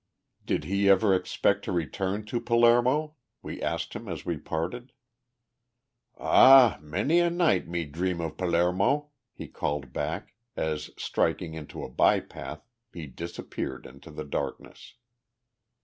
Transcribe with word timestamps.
Did 0.47 0.63
he 0.63 0.89
ever 0.89 1.13
expect 1.13 1.63
to 1.65 1.71
return 1.71 2.25
to 2.25 2.41
Palermo? 2.41 3.17
we 3.43 3.61
asked 3.61 3.93
him 3.93 4.07
as 4.07 4.25
we 4.25 4.35
parted. 4.35 4.93
"Ah! 6.17 6.79
many 6.81 7.19
a 7.19 7.29
night 7.29 7.67
me 7.67 7.85
dream 7.85 8.19
of 8.19 8.35
Pal 8.35 8.55
aer 8.55 8.71
mo," 8.71 9.11
he 9.31 9.47
called 9.47 9.93
back, 9.93 10.33
as, 10.55 10.89
striking 10.97 11.53
into 11.53 11.83
a 11.83 11.87
by 11.89 12.19
path, 12.19 12.63
he 12.91 13.05
disappeared 13.05 13.85
in 13.85 13.99
the 14.15 14.25
darkness. 14.25 14.95